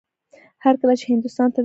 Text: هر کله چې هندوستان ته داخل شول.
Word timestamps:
هر 0.63 0.73
کله 0.81 0.93
چې 0.99 1.05
هندوستان 1.13 1.47
ته 1.49 1.51
داخل 1.51 1.55
شول. 1.55 1.59